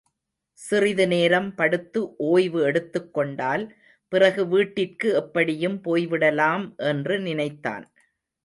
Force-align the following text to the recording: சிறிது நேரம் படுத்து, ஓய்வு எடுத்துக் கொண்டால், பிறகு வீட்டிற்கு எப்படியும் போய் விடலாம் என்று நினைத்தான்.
சிறிது 0.59 1.07
நேரம் 1.07 1.55
படுத்து, 1.55 2.15
ஓய்வு 2.17 2.61
எடுத்துக் 2.63 3.13
கொண்டால், 3.13 3.65
பிறகு 4.11 4.47
வீட்டிற்கு 4.47 5.13
எப்படியும் 5.13 5.81
போய் 5.81 6.07
விடலாம் 6.07 6.73
என்று 6.77 7.19
நினைத்தான். 7.19 7.85